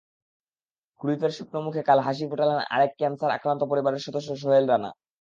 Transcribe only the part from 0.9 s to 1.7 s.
ক্রুইফের শুকনো